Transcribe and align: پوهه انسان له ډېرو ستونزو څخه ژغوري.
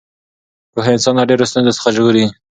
پوهه 0.71 0.89
انسان 0.95 1.13
له 1.17 1.23
ډېرو 1.29 1.49
ستونزو 1.51 1.75
څخه 1.77 1.89
ژغوري. 1.95 2.25